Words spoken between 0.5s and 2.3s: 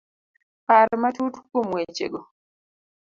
Par matut kuom wechego.